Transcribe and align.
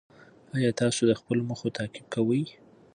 ایا 0.55 0.71
تاسو 0.81 1.01
د 1.07 1.11
خپلو 1.19 1.41
موخو 1.49 1.67
تعقیب 1.77 2.05
کوئ؟ 2.13 2.43